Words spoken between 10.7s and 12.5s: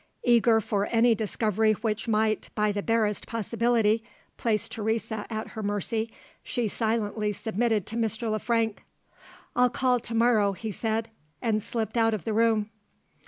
said and slipped out of the